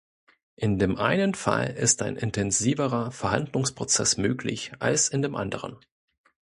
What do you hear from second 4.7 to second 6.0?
als in dem anderen.